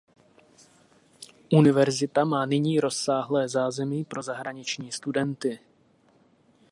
[1.51, 5.59] Univerzita má nyní rozsáhlé zázemí pro zahraniční studenty.